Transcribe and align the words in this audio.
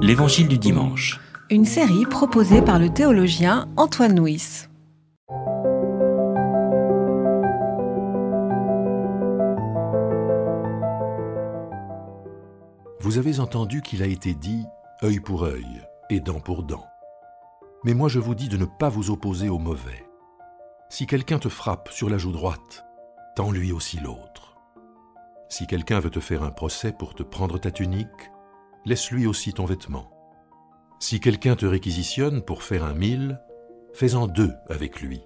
L'Évangile 0.00 0.48
du 0.48 0.58
dimanche. 0.58 1.20
Une 1.50 1.64
série 1.64 2.06
proposée 2.06 2.62
par 2.62 2.78
le 2.78 2.88
théologien 2.88 3.68
Antoine 3.76 4.18
Nuis. 4.18 4.66
Vous 13.00 13.18
avez 13.18 13.40
entendu 13.40 13.82
qu'il 13.82 14.02
a 14.02 14.06
été 14.06 14.34
dit 14.34 14.64
œil 15.02 15.20
pour 15.20 15.44
œil 15.44 15.82
et 16.08 16.20
dent 16.20 16.40
pour 16.40 16.62
dent. 16.62 16.86
Mais 17.84 17.94
moi 17.94 18.08
je 18.08 18.18
vous 18.18 18.34
dis 18.34 18.48
de 18.48 18.56
ne 18.56 18.64
pas 18.64 18.88
vous 18.88 19.10
opposer 19.10 19.48
au 19.48 19.58
mauvais. 19.58 20.04
Si 20.88 21.06
quelqu'un 21.06 21.38
te 21.38 21.48
frappe 21.48 21.90
sur 21.90 22.08
la 22.08 22.16
joue 22.18 22.32
droite, 22.32 22.84
tends 23.36 23.50
lui 23.50 23.72
aussi 23.72 23.98
l'autre. 23.98 24.56
Si 25.50 25.66
quelqu'un 25.66 26.00
veut 26.00 26.10
te 26.10 26.20
faire 26.20 26.42
un 26.42 26.50
procès 26.50 26.92
pour 26.92 27.14
te 27.14 27.22
prendre 27.22 27.58
ta 27.58 27.70
tunique, 27.70 28.30
laisse-lui 28.84 29.26
aussi 29.26 29.52
ton 29.52 29.64
vêtement. 29.64 30.10
Si 31.00 31.20
quelqu'un 31.20 31.56
te 31.56 31.66
réquisitionne 31.66 32.42
pour 32.42 32.62
faire 32.62 32.84
un 32.84 32.94
mille, 32.94 33.40
fais-en 33.92 34.26
deux 34.26 34.52
avec 34.68 35.00
lui. 35.00 35.22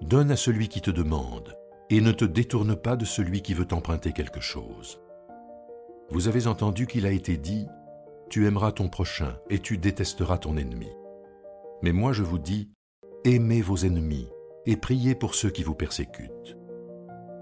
Donne 0.00 0.30
à 0.30 0.36
celui 0.36 0.68
qui 0.68 0.80
te 0.80 0.90
demande, 0.90 1.56
et 1.90 2.00
ne 2.00 2.12
te 2.12 2.24
détourne 2.24 2.76
pas 2.76 2.96
de 2.96 3.04
celui 3.04 3.42
qui 3.42 3.54
veut 3.54 3.66
t'emprunter 3.66 4.12
quelque 4.12 4.40
chose. 4.40 5.00
Vous 6.10 6.28
avez 6.28 6.46
entendu 6.46 6.86
qu'il 6.86 7.06
a 7.06 7.10
été 7.10 7.36
dit, 7.36 7.66
Tu 8.28 8.46
aimeras 8.46 8.72
ton 8.72 8.88
prochain 8.88 9.36
et 9.50 9.58
tu 9.58 9.78
détesteras 9.78 10.38
ton 10.38 10.56
ennemi. 10.56 10.90
Mais 11.82 11.92
moi 11.92 12.12
je 12.12 12.22
vous 12.22 12.38
dis, 12.38 12.70
aimez 13.24 13.60
vos 13.60 13.76
ennemis 13.76 14.28
et 14.66 14.76
priez 14.76 15.14
pour 15.14 15.34
ceux 15.34 15.50
qui 15.50 15.62
vous 15.62 15.74
persécutent. 15.74 16.56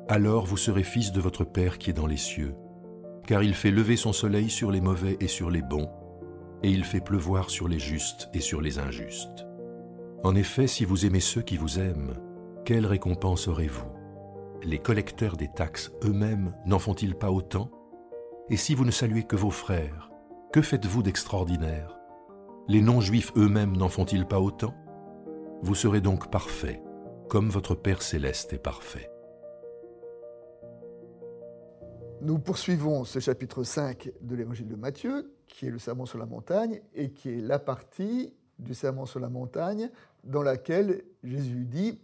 Alors 0.08 0.46
vous 0.46 0.56
serez 0.56 0.82
fils 0.82 1.12
de 1.12 1.20
votre 1.20 1.44
Père 1.44 1.78
qui 1.78 1.90
est 1.90 1.94
dans 1.94 2.06
les 2.06 2.16
cieux, 2.16 2.54
car 3.26 3.42
il 3.42 3.54
fait 3.54 3.70
lever 3.70 3.96
son 3.96 4.12
soleil 4.12 4.50
sur 4.50 4.70
les 4.70 4.80
mauvais 4.80 5.16
et 5.20 5.28
sur 5.28 5.50
les 5.50 5.62
bons, 5.62 5.90
et 6.62 6.70
il 6.70 6.84
fait 6.84 7.00
pleuvoir 7.00 7.50
sur 7.50 7.68
les 7.68 7.78
justes 7.78 8.28
et 8.34 8.40
sur 8.40 8.60
les 8.60 8.78
injustes. 8.78 9.46
En 10.24 10.34
effet, 10.34 10.66
si 10.66 10.84
vous 10.84 11.06
aimez 11.06 11.20
ceux 11.20 11.42
qui 11.42 11.56
vous 11.56 11.78
aiment, 11.78 12.14
quelle 12.64 12.86
récompense 12.86 13.48
aurez-vous? 13.48 13.90
Les 14.62 14.78
collecteurs 14.78 15.36
des 15.36 15.48
taxes 15.48 15.92
eux-mêmes 16.04 16.54
n'en 16.66 16.78
font-ils 16.78 17.16
pas 17.16 17.32
autant? 17.32 17.70
Et 18.48 18.56
si 18.56 18.74
vous 18.74 18.84
ne 18.84 18.90
saluez 18.90 19.24
que 19.24 19.36
vos 19.36 19.50
frères, 19.50 20.10
que 20.52 20.62
faites-vous 20.62 21.02
d'extraordinaire? 21.02 21.98
Les 22.68 22.80
non-juifs 22.80 23.32
eux-mêmes 23.36 23.76
n'en 23.76 23.88
font-ils 23.88 24.26
pas 24.26 24.40
autant? 24.40 24.74
Vous 25.62 25.74
serez 25.74 26.00
donc 26.00 26.30
parfaits, 26.30 26.80
comme 27.28 27.48
votre 27.48 27.74
Père 27.74 28.02
céleste 28.02 28.52
est 28.52 28.62
parfait. 28.62 29.11
Nous 32.24 32.38
poursuivons 32.38 33.02
ce 33.04 33.18
chapitre 33.18 33.64
5 33.64 34.12
de 34.20 34.36
l'évangile 34.36 34.68
de 34.68 34.76
Matthieu, 34.76 35.34
qui 35.48 35.66
est 35.66 35.70
le 35.70 35.80
sermon 35.80 36.06
sur 36.06 36.18
la 36.18 36.26
montagne, 36.26 36.80
et 36.94 37.10
qui 37.10 37.30
est 37.30 37.40
la 37.40 37.58
partie 37.58 38.32
du 38.60 38.74
sermon 38.74 39.06
sur 39.06 39.18
la 39.18 39.28
montagne 39.28 39.90
dans 40.22 40.42
laquelle 40.44 41.02
Jésus 41.24 41.64
dit 41.64 41.98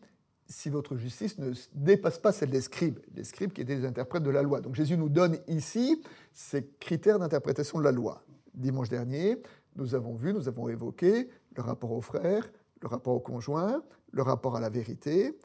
si 0.44 0.70
votre 0.70 0.96
justice 0.96 1.38
ne 1.38 1.52
dépasse 1.72 2.18
pas 2.18 2.32
celle 2.32 2.50
des 2.50 2.62
scribes, 2.62 2.98
les 3.14 3.22
scribes 3.22 3.52
qui 3.52 3.60
étaient 3.60 3.76
les 3.76 3.86
interprètes 3.86 4.24
de 4.24 4.30
la 4.30 4.42
loi. 4.42 4.60
Donc 4.60 4.74
Jésus 4.74 4.96
nous 4.96 5.08
donne 5.08 5.38
ici 5.46 6.02
ces 6.32 6.66
critères 6.80 7.20
d'interprétation 7.20 7.78
de 7.78 7.84
la 7.84 7.92
loi. 7.92 8.24
Dimanche 8.54 8.88
dernier, 8.88 9.40
nous 9.76 9.94
avons 9.94 10.16
vu, 10.16 10.34
nous 10.34 10.48
avons 10.48 10.68
évoqué 10.68 11.28
le 11.54 11.62
rapport 11.62 11.92
aux 11.92 12.00
frères, 12.00 12.50
le 12.82 12.88
rapport 12.88 13.14
au 13.14 13.20
conjoint, 13.20 13.84
le 14.10 14.22
rapport 14.22 14.56
à 14.56 14.60
la 14.60 14.68
vérité. 14.68 15.38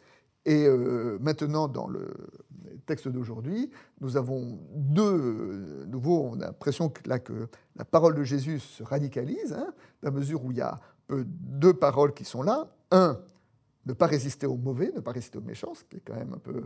Et 0.46 0.66
euh, 0.66 1.18
maintenant, 1.22 1.68
dans 1.68 1.88
le 1.88 2.14
texte 2.86 3.08
d'aujourd'hui, 3.08 3.72
nous 4.02 4.18
avons 4.18 4.60
deux 4.76 5.86
nouveaux. 5.88 6.30
On 6.32 6.42
a 6.42 6.48
l'impression 6.48 6.90
que, 6.90 7.08
là, 7.08 7.20
que 7.20 7.48
la 7.76 7.86
parole 7.86 8.16
de 8.16 8.24
Jésus 8.24 8.60
se 8.60 8.84
radicalise, 8.84 9.54
hein, 9.54 9.74
dans 10.02 10.10
la 10.10 10.12
mesure 10.12 10.44
où 10.44 10.52
il 10.52 10.58
y 10.58 10.62
a 10.62 10.80
deux 11.10 11.74
paroles 11.74 12.14
qui 12.14 12.26
sont 12.26 12.42
là. 12.42 12.68
Un, 12.92 13.20
ne 13.86 13.94
pas 13.94 14.08
résister 14.08 14.46
au 14.46 14.56
mauvais, 14.56 14.92
ne 14.96 15.02
pas 15.02 15.12
résister 15.12 15.38
aux 15.38 15.42
méchants, 15.42 15.74
ce 15.76 15.84
qui 15.84 15.98
est 15.98 16.02
quand 16.06 16.16
même 16.16 16.34
un 16.34 16.40
peu 16.40 16.64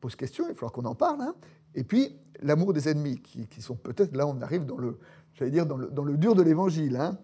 pose 0.00 0.16
question, 0.16 0.46
il 0.48 0.54
va 0.54 0.68
qu'on 0.68 0.84
en 0.84 0.94
parle. 0.94 1.20
Hein. 1.20 1.34
Et 1.74 1.84
puis, 1.84 2.16
l'amour 2.42 2.72
des 2.72 2.88
ennemis, 2.88 3.20
qui, 3.20 3.62
sont 3.62 3.76
peut-être, 3.76 4.16
là 4.16 4.26
on 4.26 4.40
arrive 4.40 4.64
dans 4.64 4.76
le, 4.76 4.98
j'allais 5.34 5.50
dire, 5.50 5.66
dans 5.66 5.76
le 5.76 6.16
dur 6.16 6.34
de 6.34 6.42
l'évangile. 6.42 6.96
Hein. 6.96 7.18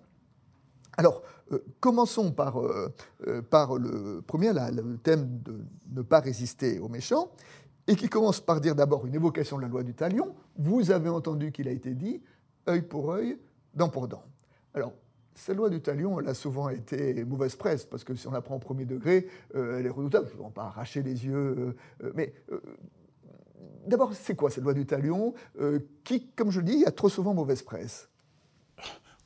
Alors, 0.97 1.23
euh, 1.53 1.59
commençons 1.81 2.33
par, 2.33 2.61
euh, 2.61 2.93
euh, 3.27 3.43
par 3.43 3.77
le 3.77 4.23
premier, 4.27 4.53
le 4.53 4.97
thème 4.97 5.41
de 5.43 5.61
ne 5.93 6.03
pas 6.03 6.21
résister 6.21 6.79
aux 6.79 6.89
méchants, 6.89 7.31
et 7.87 7.95
qui 7.95 8.09
commence 8.09 8.41
par 8.41 8.61
dire 8.61 8.75
d'abord 8.75 9.07
une 9.07 9.15
évocation 9.15 9.59
de 9.59 9.63
la 9.63 9.69
loi 9.69 9.83
du 9.83 9.95
talion. 9.95 10.35
Vous 10.59 10.91
avez 10.91 11.09
entendu 11.09 11.53
qu'il 11.53 11.69
a 11.69 11.71
été 11.71 11.95
dit 11.95 12.23
œil 12.69 12.83
pour 12.83 13.13
œil, 13.13 13.39
dent 13.75 13.89
pour 13.89 14.09
dent. 14.09 14.25
Alors, 14.75 14.93
cette 15.35 15.57
loi 15.57 15.69
du 15.69 15.81
talion, 15.81 16.19
elle 16.19 16.29
a 16.29 16.35
souvent 16.35 16.69
été 16.71 17.25
mauvaise 17.25 17.55
presse, 17.55 17.85
parce 17.85 18.03
que 18.03 18.15
si 18.15 18.27
on 18.27 18.33
la 18.33 18.41
prend 18.41 18.57
au 18.57 18.59
premier 18.59 18.87
degré, 18.87 19.29
elle 19.55 19.85
est 19.85 19.91
redoutable. 19.91 20.29
Je 20.33 20.43
ne 20.43 20.49
pas 20.49 20.65
arracher 20.65 21.03
les 21.03 21.27
yeux, 21.27 21.77
mais 22.15 22.33
d'abord, 23.87 24.15
c'est 24.15 24.35
quoi 24.35 24.51
cette 24.51 24.65
loi 24.65 24.73
du 24.73 24.87
talion? 24.87 25.35
Qui, 26.05 26.29
comme 26.31 26.51
je 26.51 26.61
le 26.61 26.67
dis, 26.67 26.85
a 26.87 26.91
trop 26.91 27.11
souvent 27.11 27.35
mauvaise 27.35 27.63
presse? 27.63 28.09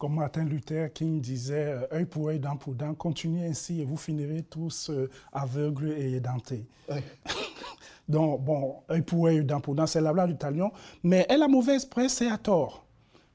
Comme 0.01 0.15
Martin 0.15 0.45
Luther 0.45 0.91
King 0.95 1.21
disait, 1.21 1.77
œil 1.93 2.07
pour 2.07 2.29
œil, 2.29 2.41
dent 2.41 2.57
pour 2.57 2.75
dent, 2.75 2.95
continuez 2.95 3.47
ainsi 3.47 3.83
et 3.83 3.85
vous 3.85 3.99
finirez 3.99 4.43
tous 4.43 4.91
aveugles 5.31 5.93
et 5.93 6.15
édentés. 6.15 6.67
Oui. 6.91 6.97
Donc, 8.09 8.43
bon, 8.43 8.77
œil 8.91 9.03
pour 9.03 9.27
œil, 9.27 9.45
dent 9.45 9.61
pour 9.61 9.75
dent, 9.75 9.87
c'est 9.87 10.01
la 10.01 10.13
loi 10.13 10.27
du 10.27 10.37
talion, 10.37 10.73
mais 11.03 11.27
elle 11.29 11.43
a 11.43 11.49
mauvaise 11.49 11.85
presse, 11.85 12.15
c'est 12.15 12.31
à 12.31 12.39
tort. 12.39 12.87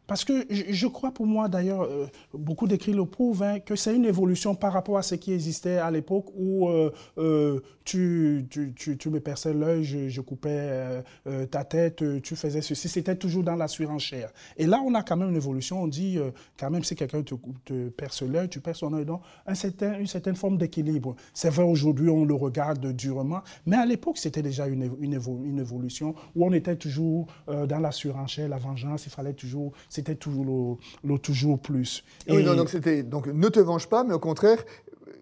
Parce 0.07 0.23
que 0.23 0.45
je 0.49 0.87
crois 0.87 1.11
pour 1.11 1.25
moi, 1.25 1.47
d'ailleurs, 1.47 1.83
euh, 1.83 2.07
beaucoup 2.33 2.67
d'écrits 2.67 2.93
le 2.93 3.05
prouvent, 3.05 3.43
hein, 3.43 3.59
que 3.59 3.75
c'est 3.75 3.95
une 3.95 4.05
évolution 4.05 4.55
par 4.55 4.73
rapport 4.73 4.97
à 4.97 5.01
ce 5.01 5.15
qui 5.15 5.33
existait 5.33 5.77
à 5.77 5.89
l'époque 5.89 6.27
où 6.35 6.69
euh, 6.69 6.91
euh, 7.17 7.61
tu, 7.83 8.45
tu, 8.49 8.97
tu, 8.97 9.09
me 9.09 9.19
perçais 9.19 9.53
l'œil, 9.53 9.83
je, 9.83 10.21
coupais 10.21 11.03
ta 11.51 11.63
tête, 11.63 12.03
tu 12.23 12.35
faisais 12.35 12.61
ceci. 12.61 12.89
C'était 12.89 13.15
toujours 13.15 13.43
dans 13.43 13.55
la 13.55 13.67
surenchère. 13.67 14.31
Et 14.57 14.65
là, 14.65 14.81
on 14.83 14.93
a 14.95 15.03
quand 15.03 15.17
même 15.17 15.29
une 15.29 15.35
évolution. 15.35 15.83
On 15.83 15.87
dit, 15.87 16.17
quand 16.57 16.71
même, 16.71 16.83
si 16.83 16.95
quelqu'un 16.95 17.21
te, 17.21 17.35
te, 17.63 17.89
perce 17.89 18.23
l'œil, 18.23 18.49
tu 18.49 18.59
perces 18.59 18.79
son 18.79 18.93
œil. 18.93 19.05
Donc, 19.05 19.21
un 19.45 19.53
certain, 19.53 19.99
une 19.99 20.07
certaine 20.07 20.35
forme 20.35 20.57
d'équilibre. 20.57 21.15
C'est 21.33 21.49
vrai, 21.49 21.63
aujourd'hui, 21.63 22.09
on 22.09 22.25
le 22.25 22.33
regarde 22.33 22.91
durement. 22.93 23.41
Mais 23.67 23.77
à 23.77 23.85
l'époque, 23.85 24.17
c'était 24.17 24.41
déjà 24.41 24.67
une, 24.67 24.91
une, 24.99 25.13
évolution 25.59 26.15
où 26.35 26.43
on 26.43 26.53
était 26.53 26.75
toujours 26.75 27.27
dans 27.47 27.79
la 27.79 27.91
surenchère, 27.91 28.49
la 28.49 28.57
vengeance. 28.57 29.05
Il 29.05 29.11
fallait 29.11 29.33
toujours 29.33 29.73
c'était 29.95 30.15
toujours 30.15 30.77
le, 31.03 31.17
toujours 31.17 31.59
plus. 31.59 32.03
Et 32.27 32.35
oui, 32.35 32.43
non, 32.43 32.55
donc 32.55 33.27
ne 33.27 33.49
te 33.49 33.59
venge 33.59 33.87
pas, 33.87 34.03
mais 34.03 34.13
au 34.13 34.19
contraire, 34.19 34.63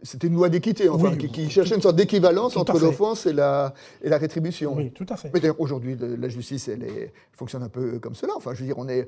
c'était 0.02 0.28
une 0.28 0.34
loi 0.34 0.50
d'équité, 0.50 0.90
enfin, 0.90 1.16
qui, 1.16 1.50
cherchait 1.50 1.76
une 1.76 1.82
sorte 1.82 1.96
d'équivalence 1.96 2.58
entre 2.58 2.78
l'offense 2.80 3.26
et 3.26 3.34
la, 3.34 3.74
et 4.02 4.10
la 4.10 4.18
rétribution. 4.18 4.76
Oui, 4.76 4.92
tout 4.92 5.06
à 5.10 5.16
fait. 5.16 5.32
Mais 5.34 5.50
aujourd'hui, 5.58 5.96
la 6.00 6.28
justice, 6.28 6.68
elle, 6.68 6.84
est, 6.84 7.14
fonctionne 7.32 7.64
un 7.64 7.70
peu 7.70 8.00
comme 8.00 8.16
cela. 8.16 8.34
Enfin, 8.36 8.54
je 8.54 8.60
veux 8.60 8.66
dire, 8.66 8.78
on 8.78 8.90
est 8.90 9.08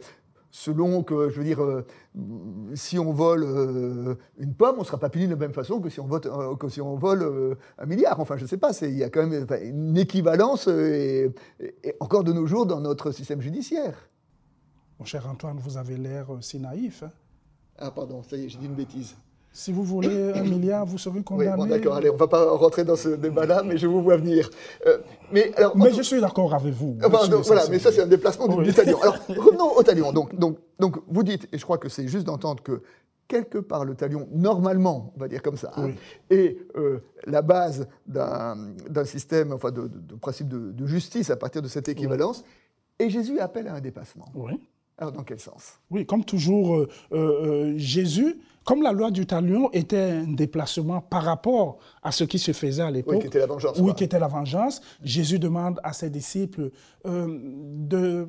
selon 0.51 1.03
que, 1.03 1.29
je 1.29 1.37
veux 1.37 1.43
dire, 1.43 1.61
euh, 1.61 1.85
si 2.75 2.97
on 2.97 3.11
vole 3.11 3.43
euh, 3.43 4.15
une 4.37 4.53
pomme, 4.53 4.75
on 4.77 4.81
ne 4.81 4.85
sera 4.85 4.97
pas 4.97 5.09
puni 5.09 5.25
de 5.25 5.31
la 5.31 5.35
même 5.35 5.51
façon 5.51 5.81
que 5.81 5.89
si 5.89 5.99
on, 5.99 6.05
vote, 6.05 6.27
euh, 6.27 6.55
que 6.55 6.69
si 6.69 6.79
on 6.79 6.95
vole 6.95 7.57
un 7.77 7.85
milliard. 7.85 8.21
Enfin, 8.21 8.37
je 8.37 8.43
ne 8.43 8.47
sais 8.47 8.57
pas, 8.57 8.71
il 8.81 8.95
y 8.95 9.03
a 9.03 9.09
quand 9.09 9.27
même 9.27 9.45
une 9.63 9.97
équivalence, 9.97 10.67
et, 10.67 11.33
encore 11.99 12.23
de 12.23 12.31
nos 12.31 12.45
jours, 12.45 12.65
dans 12.65 12.79
notre 12.79 13.11
système 13.11 13.41
judiciaire. 13.41 14.09
Mon 14.99 15.05
cher 15.05 15.27
Antoine, 15.27 15.57
vous 15.59 15.77
avez 15.77 15.97
l'air 15.97 16.33
euh, 16.33 16.41
si 16.41 16.59
naïf. 16.59 17.03
Hein. 17.03 17.11
ah, 17.77 17.91
pardon, 17.91 18.23
ça 18.23 18.37
y 18.37 18.45
est, 18.45 18.49
j'ai 18.49 18.57
dit 18.57 18.65
une 18.65 18.75
bêtise. 18.75 19.15
Si 19.51 19.71
vous 19.71 19.83
voulez 19.83 20.31
un 20.35 20.43
milliard, 20.43 20.85
vous 20.85 20.97
serez 20.97 21.21
condamné. 21.21 21.51
Oui, 21.51 21.57
bon, 21.57 21.65
d'accord, 21.65 21.95
allez, 21.95 22.09
on 22.09 22.13
ne 22.13 22.19
va 22.19 22.27
pas 22.27 22.49
rentrer 22.51 22.83
dans 22.83 22.97
ce 22.97 23.09
débat-là, 23.09 23.63
mais 23.63 23.77
je 23.77 23.87
vous 23.87 24.01
vois 24.01 24.17
venir. 24.17 24.49
Euh, 24.85 24.97
mais 25.31 25.53
alors, 25.55 25.77
mais 25.77 25.93
je 25.93 26.01
suis 26.01 26.19
d'accord 26.19 26.53
avec 26.53 26.73
vous. 26.73 26.97
voilà, 26.99 27.63
mais 27.69 27.79
ça, 27.79 27.91
c'est 27.91 28.01
un 28.01 28.07
déplacement 28.07 28.47
du, 28.47 28.73
talion. 28.73 29.01
Alors, 29.01 29.17
revenons 29.29 29.75
au 29.75 29.81
talion. 29.81 30.11
Donc, 30.11 30.35
donc, 30.35 30.57
donc, 30.77 30.97
vous 31.07 31.23
dites, 31.23 31.47
et 31.53 31.57
je 31.57 31.63
crois 31.63 31.77
que 31.77 31.87
c'est 31.87 32.07
juste 32.07 32.25
d'entendre 32.25 32.61
que 32.63 32.81
quelque 33.27 33.57
part 33.57 33.85
le 33.85 33.95
talion, 33.95 34.27
normalement, 34.31 35.13
on 35.15 35.19
va 35.19 35.27
dire 35.27 35.41
comme 35.41 35.57
ça, 35.57 35.71
hein, 35.77 35.91
est 36.29 36.57
euh, 36.75 36.99
la 37.25 37.41
base 37.41 37.87
d'un 38.05 39.05
système, 39.05 39.53
enfin, 39.53 39.71
de, 39.71 39.89
principe 40.19 40.49
de, 40.49 40.85
justice 40.85 41.29
à 41.29 41.35
partir 41.35 41.61
de 41.61 41.67
cette 41.67 41.87
équivalence. 41.89 42.43
Et 42.99 43.09
Jésus 43.09 43.39
appelle 43.39 43.67
à 43.67 43.75
un 43.75 43.81
dépassement. 43.81 44.27
Oui. 44.35 44.59
Alors, 44.97 45.11
dans 45.11 45.23
quel 45.23 45.39
sens? 45.39 45.79
Oui, 45.89 46.05
comme 46.05 46.23
toujours, 46.23 46.75
euh, 46.75 46.89
euh, 47.11 47.17
euh, 47.17 47.73
Jésus, 47.77 48.37
comme 48.65 48.81
la 48.81 48.91
loi 48.91 49.11
du 49.11 49.25
talion 49.25 49.69
était 49.71 50.11
un 50.11 50.33
déplacement 50.33 50.99
par 50.99 51.23
rapport 51.23 51.77
à 52.03 52.11
ce 52.11 52.23
qui 52.23 52.39
se 52.39 52.51
faisait 52.51 52.83
à 52.83 52.91
l'époque. 52.91 53.15
Oui, 53.15 53.21
qui 53.21 53.27
était 53.27 53.39
la 53.39 53.45
vengeance. 53.45 53.79
Oui, 53.79 53.93
qui 53.93 54.03
était 54.03 54.19
la 54.19 54.27
vengeance. 54.27 54.81
Jésus 55.03 55.39
demande 55.39 55.79
à 55.83 55.93
ses 55.93 56.09
disciples 56.09 56.71
de, 57.05 58.27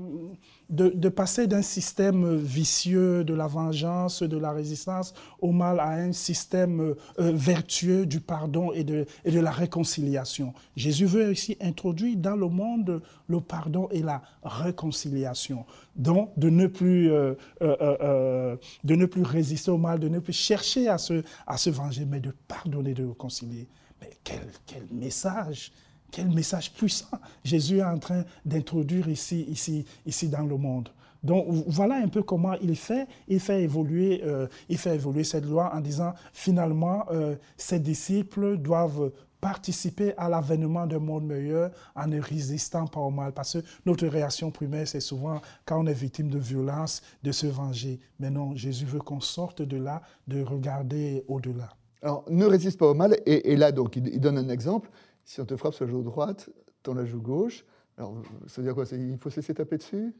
de, 0.69 1.09
passer 1.09 1.47
d'un 1.47 1.63
système 1.63 2.37
vicieux 2.37 3.25
de 3.25 3.35
la 3.35 3.47
vengeance, 3.47 4.23
de 4.23 4.37
la 4.37 4.53
résistance 4.53 5.15
au 5.41 5.53
mal 5.53 5.79
à 5.81 5.91
un 5.91 6.13
système 6.13 6.81
euh, 6.81 6.95
vertueux 7.19 8.07
du 8.07 8.21
pardon 8.21 8.73
et 8.73 8.85
de, 8.85 9.07
et 9.25 9.31
de 9.31 9.41
la 9.41 9.51
réconciliation. 9.51 10.53
Jésus 10.75 11.07
veut 11.07 11.31
aussi 11.31 11.57
introduire 11.61 12.17
dans 12.17 12.37
le 12.37 12.49
monde 12.49 13.03
le 13.29 13.41
pardon 13.41 13.89
et 13.91 14.03
la 14.03 14.23
réconciliation. 14.43 15.65
Donc, 15.95 16.31
de 16.37 16.51
ne 16.51 16.67
plus, 16.67 17.11
euh, 17.11 17.35
euh, 17.63 18.57
de 18.85 18.95
ne 18.95 19.07
plus 19.07 19.23
résister 19.23 19.71
au 19.71 19.79
mal, 19.79 19.99
de 19.99 20.09
ne 20.09 20.19
chercher 20.33 20.89
à 20.89 20.99
se, 20.99 21.23
à 21.47 21.57
se 21.57 21.71
venger, 21.71 22.05
mais 22.05 22.21
de 22.21 22.35
pardonner, 22.49 22.95
de 22.95 23.05
réconcilier. 23.05 23.69
Mais 24.01 24.11
quel, 24.25 24.47
quel 24.67 24.87
message 24.91 25.73
quel 26.11 26.29
message 26.31 26.73
puissant 26.73 27.19
Jésus 27.45 27.79
est 27.79 27.85
en 27.85 27.99
train 27.99 28.25
d'introduire 28.45 29.09
ici, 29.09 29.45
ici, 29.51 29.85
ici 30.07 30.29
dans 30.29 30.45
le 30.47 30.57
monde. 30.57 30.89
Donc 31.23 31.47
voilà 31.67 31.97
un 31.97 32.09
peu 32.09 32.23
comment 32.23 32.55
il 32.63 32.77
fait, 32.77 33.09
il 33.27 33.41
fait 33.41 33.63
évoluer, 33.63 34.23
euh, 34.25 34.47
il 34.69 34.79
fait 34.79 34.95
évoluer 34.95 35.25
cette 35.25 35.45
loi 35.45 35.75
en 35.75 35.81
disant 35.81 36.15
finalement 36.33 37.05
euh, 37.11 37.35
ses 37.57 37.81
disciples 37.81 38.57
doivent 38.59 39.11
participer 39.41 40.15
à 40.17 40.29
l'avènement 40.29 40.87
d'un 40.87 40.99
monde 40.99 41.27
meilleur 41.27 41.71
en 41.95 42.07
ne 42.07 42.21
résistant 42.21 42.87
pas 42.87 43.01
au 43.01 43.11
mal. 43.11 43.33
Parce 43.33 43.55
que 43.55 43.67
notre 43.85 44.07
réaction 44.07 44.51
primaire, 44.51 44.89
c'est 44.89 45.01
souvent, 45.01 45.41
quand 45.65 45.81
on 45.81 45.87
est 45.87 45.93
victime 45.93 46.29
de 46.29 46.39
violence, 46.39 47.03
de 47.23 47.33
se 47.33 47.47
venger. 47.47 48.01
Mais 48.19 48.31
non, 48.31 48.55
Jésus 48.55 48.87
veut 48.87 49.01
qu'on 49.01 49.21
sorte 49.21 49.63
de 49.63 49.77
là, 49.77 50.03
de 50.27 50.43
regarder 50.43 51.25
au-delà. 51.29 51.69
Alors, 52.03 52.25
ne 52.29 52.45
résiste 52.45 52.79
pas 52.79 52.89
au 52.89 52.95
mal. 52.95 53.17
Et, 53.27 53.57
là, 53.57 53.73
donc, 53.73 53.97
il, 53.97 54.21
donne 54.21 54.39
un 54.39 54.49
exemple. 54.49 54.91
Si 55.25 55.41
on 55.41 55.45
te 55.45 55.57
frappe 55.57 55.75
sur 55.75 55.87
la 55.87 55.91
joue 55.91 56.03
droite, 56.03 56.49
dans 56.85 56.95
la 56.95 57.05
joue 57.05 57.21
gauche, 57.21 57.65
alors 57.99 58.15
ça 58.47 58.61
veut 58.61 58.67
dire 58.67 58.75
quoi? 58.75 58.85
Il 58.93 59.19
faut 59.19 59.31
se 59.31 59.37
laisser 59.37 59.55
taper 59.55 59.79
dessus? 59.79 60.15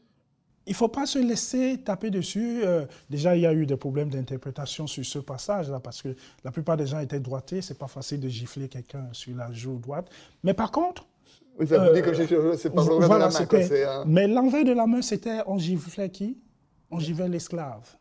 Il 0.67 0.71
ne 0.71 0.75
faut 0.75 0.89
pas 0.89 1.05
se 1.05 1.17
laisser 1.17 1.77
taper 1.83 2.09
dessus. 2.09 2.61
Euh, 2.63 2.85
déjà, 3.09 3.35
il 3.35 3.41
y 3.41 3.45
a 3.45 3.53
eu 3.53 3.65
des 3.65 3.77
problèmes 3.77 4.09
d'interprétation 4.09 4.85
sur 4.85 5.05
ce 5.05 5.19
passage-là, 5.19 5.79
parce 5.79 6.01
que 6.01 6.09
la 6.43 6.51
plupart 6.51 6.75
des 6.75 6.85
gens 6.85 6.99
étaient 6.99 7.21
droités. 7.21 7.61
Ce 7.61 7.71
n'est 7.71 7.79
pas 7.79 7.87
facile 7.87 8.19
de 8.19 8.27
gifler 8.27 8.67
quelqu'un 8.67 9.07
sur 9.13 9.35
la 9.35 9.51
joue 9.51 9.79
droite. 9.79 10.09
Mais 10.43 10.53
par 10.53 10.71
contre... 10.71 11.07
Oui, 11.59 11.65
ça 11.65 11.91
dit 11.91 12.01
que 12.01 12.55
c'est 12.55 12.69
pas 12.69 12.83
l'envers 12.83 13.09
de 13.09 13.15
la 13.15 13.29
main. 13.29 14.03
Mais 14.05 14.27
l'envers 14.27 14.63
de 14.63 14.73
la 14.73 14.85
main, 14.85 15.01
c'était 15.01 15.39
on 15.47 15.57
giflait 15.57 16.09
qui? 16.09 16.37
On 16.91 16.99
giflait 16.99 17.29
l'esclave. 17.29 17.97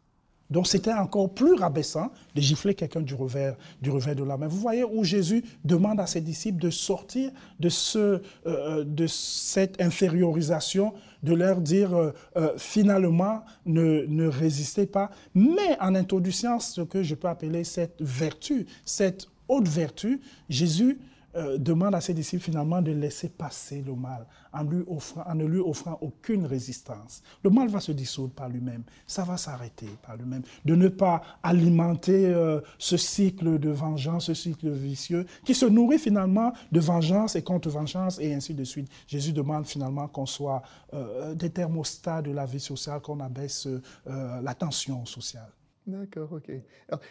Donc 0.50 0.66
c'était 0.66 0.92
encore 0.92 1.30
plus 1.30 1.54
rabaissant 1.54 2.10
de 2.34 2.40
gifler 2.40 2.74
quelqu'un 2.74 3.00
du 3.00 3.14
revers, 3.14 3.56
du 3.82 3.90
revers 3.90 4.14
de 4.14 4.22
la 4.22 4.36
main. 4.36 4.46
Vous 4.46 4.60
voyez 4.60 4.84
où 4.84 5.02
Jésus 5.02 5.44
demande 5.64 5.98
à 5.98 6.06
ses 6.06 6.20
disciples 6.20 6.60
de 6.60 6.70
sortir 6.70 7.30
de, 7.58 7.68
ce, 7.68 7.98
euh, 7.98 8.20
euh, 8.46 8.84
de 8.84 9.06
cette 9.06 9.80
infériorisation, 9.80 10.94
de 11.26 11.34
leur 11.34 11.60
dire 11.60 11.94
euh, 11.94 12.12
finalement 12.56 13.44
ne, 13.66 14.06
ne 14.06 14.26
résistez 14.28 14.86
pas, 14.86 15.10
mais 15.34 15.76
en 15.80 15.94
introduisant 15.94 16.60
ce 16.60 16.80
que 16.80 17.02
je 17.02 17.14
peux 17.14 17.28
appeler 17.28 17.64
cette 17.64 17.96
vertu, 18.00 18.66
cette 18.84 19.28
haute 19.48 19.68
vertu, 19.68 20.20
Jésus 20.48 20.98
euh, 21.36 21.58
demande 21.58 21.94
à 21.94 22.00
ses 22.00 22.14
disciples 22.14 22.42
finalement 22.42 22.80
de 22.80 22.92
laisser 22.92 23.28
passer 23.28 23.82
le 23.86 23.94
mal 23.94 24.26
en, 24.52 24.62
lui 24.62 24.82
offrant, 24.86 25.22
en 25.26 25.34
ne 25.34 25.44
lui 25.44 25.60
offrant 25.60 25.98
aucune 26.00 26.46
résistance. 26.46 27.22
Le 27.44 27.50
mal 27.50 27.68
va 27.68 27.80
se 27.80 27.92
dissoudre 27.92 28.32
par 28.32 28.48
lui-même, 28.48 28.84
ça 29.06 29.22
va 29.22 29.36
s'arrêter 29.36 29.88
par 30.06 30.16
lui-même. 30.16 30.42
De 30.64 30.74
ne 30.74 30.88
pas 30.88 31.20
alimenter 31.42 32.26
euh, 32.26 32.60
ce 32.78 32.96
cycle 32.96 33.58
de 33.58 33.70
vengeance, 33.70 34.26
ce 34.26 34.34
cycle 34.34 34.70
vicieux 34.70 35.26
qui 35.44 35.54
se 35.54 35.66
nourrit 35.66 35.98
finalement 35.98 36.52
de 36.72 36.80
vengeance 36.80 37.36
et 37.36 37.42
contre-vengeance 37.42 38.18
et 38.18 38.32
ainsi 38.32 38.54
de 38.54 38.64
suite. 38.64 38.88
Jésus 39.06 39.32
demande 39.32 39.66
finalement 39.66 40.08
qu'on 40.08 40.26
soit 40.26 40.62
euh, 40.94 41.34
des 41.34 41.50
thermostats 41.50 42.22
de 42.22 42.30
la 42.30 42.46
vie 42.46 42.60
sociale, 42.60 43.00
qu'on 43.00 43.20
abaisse 43.20 43.68
la 44.06 44.54
tension 44.54 45.04
sociale. 45.04 45.50
D'accord, 45.86 46.32
ok. 46.32 46.50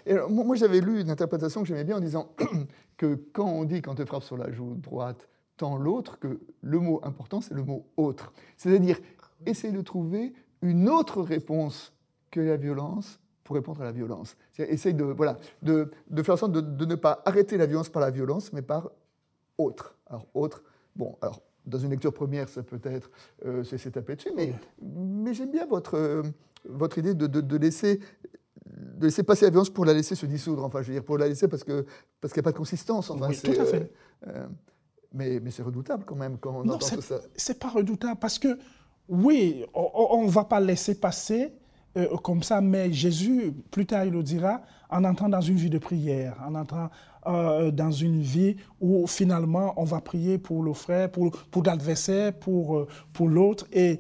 Alors, 0.05 0.29
moi, 0.29 0.55
j'avais 0.55 0.81
lu 0.81 0.99
une 0.99 1.09
interprétation 1.09 1.61
que 1.61 1.67
j'aimais 1.67 1.85
bien 1.85 1.97
en 1.97 2.01
disant 2.01 2.35
que 2.97 3.15
quand 3.33 3.47
on 3.47 3.63
dit 3.63 3.81
quand 3.81 3.95
te 3.95 4.05
frappe 4.05 4.23
sur 4.23 4.37
la 4.37 4.51
joue 4.51 4.75
droite, 4.75 5.29
tant 5.57 5.77
l'autre, 5.77 6.19
que 6.19 6.39
le 6.61 6.79
mot 6.79 6.99
important, 7.03 7.39
c'est 7.39 7.53
le 7.53 7.63
mot 7.63 7.87
autre. 7.95 8.33
C'est-à-dire, 8.57 8.99
essayer 9.45 9.73
de 9.73 9.81
trouver 9.81 10.33
une 10.61 10.89
autre 10.89 11.21
réponse 11.21 11.93
que 12.31 12.41
la 12.41 12.57
violence 12.57 13.19
pour 13.45 13.55
répondre 13.55 13.81
à 13.81 13.85
la 13.85 13.91
violence. 13.91 14.35
Essayer 14.57 14.93
de, 14.93 15.03
voilà, 15.03 15.37
de, 15.61 15.91
de 16.09 16.23
faire 16.23 16.33
en 16.33 16.37
sorte 16.37 16.51
de, 16.51 16.61
de, 16.61 16.85
ne 16.85 16.95
pas 16.95 17.21
arrêter 17.25 17.57
la 17.57 17.67
violence 17.67 17.89
par 17.89 18.01
la 18.01 18.09
violence, 18.09 18.51
mais 18.51 18.63
par 18.63 18.89
autre. 19.57 19.95
Alors, 20.07 20.25
autre, 20.33 20.63
bon, 20.95 21.15
alors, 21.21 21.41
dans 21.65 21.77
une 21.77 21.91
lecture 21.91 22.13
première, 22.13 22.49
ça 22.49 22.63
peut 22.63 22.81
être 22.83 23.09
euh, 23.45 23.63
c'est 23.63 23.91
taper 23.91 24.15
dessus, 24.15 24.31
mais, 24.35 24.53
mais 24.81 25.33
j'aime 25.33 25.51
bien 25.51 25.65
votre, 25.65 25.95
euh, 25.95 26.23
votre 26.67 26.97
idée 26.97 27.13
de, 27.13 27.27
de, 27.27 27.57
laisser 27.57 27.99
de 28.97 29.05
laisser 29.05 29.23
passer 29.23 29.45
la 29.45 29.51
violence 29.51 29.69
pour 29.69 29.85
la 29.85 29.93
laisser 29.93 30.15
se 30.15 30.25
dissoudre, 30.25 30.63
enfin, 30.63 30.81
je 30.81 30.87
veux 30.87 30.93
dire, 30.93 31.03
pour 31.03 31.17
la 31.17 31.27
laisser 31.27 31.47
parce 31.47 31.63
qu'il 31.63 31.85
parce 32.21 32.33
qu'il 32.33 32.41
n'y 32.41 32.45
a 32.45 32.49
pas 32.49 32.51
de 32.51 32.57
consistance. 32.57 33.09
Enfin, 33.09 33.27
oui, 33.29 33.39
tout 33.41 33.59
à 33.59 33.65
fait. 33.65 33.91
Euh, 34.27 34.29
euh, 34.29 34.45
mais, 35.13 35.39
mais 35.39 35.51
c'est 35.51 35.63
redoutable 35.63 36.03
quand 36.05 36.15
même 36.15 36.37
quand 36.37 36.51
on 36.51 36.63
non, 36.63 36.75
entend 36.75 36.95
tout 36.95 37.01
ça. 37.01 37.19
C'est 37.35 37.59
pas 37.59 37.69
redoutable 37.69 38.19
parce 38.19 38.39
que, 38.39 38.57
oui, 39.07 39.65
on 39.73 40.23
ne 40.23 40.29
va 40.29 40.45
pas 40.45 40.59
laisser 40.59 40.99
passer 40.99 41.53
euh, 41.95 42.17
comme 42.17 42.43
ça, 42.43 42.59
mais 42.59 42.91
Jésus, 42.91 43.53
plus 43.71 43.85
tard, 43.85 44.05
il 44.05 44.11
le 44.11 44.23
dira, 44.23 44.61
en 44.89 45.03
entrant 45.03 45.29
dans 45.29 45.41
une 45.41 45.55
vie 45.55 45.69
de 45.69 45.77
prière, 45.77 46.35
en 46.45 46.55
entrant 46.55 46.89
dans 47.25 47.91
une 47.91 48.21
vie 48.21 48.55
où 48.79 49.07
finalement 49.07 49.73
on 49.77 49.83
va 49.83 49.99
prier 49.99 50.37
pour 50.37 50.61
le 50.61 50.73
frère, 50.73 51.11
pour, 51.11 51.31
pour 51.49 51.63
l'adversaire, 51.63 52.37
pour, 52.37 52.85
pour 53.13 53.27
l'autre. 53.27 53.65
Et 53.73 53.99